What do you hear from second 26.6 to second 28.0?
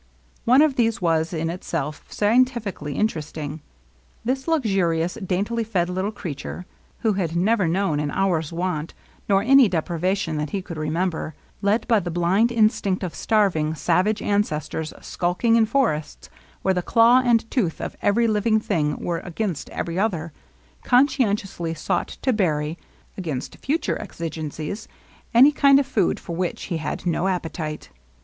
he had no appetite.